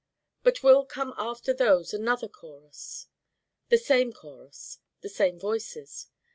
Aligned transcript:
But 0.41 0.63
will 0.63 0.83
come 0.83 1.13
after 1.15 1.53
those 1.53 1.93
another 1.93 2.27
chorus: 2.27 3.05
the 3.69 3.77
same 3.77 4.11
chorus: 4.11 4.79
the 5.01 5.09
same 5.09 5.37
Voices. 5.39 6.07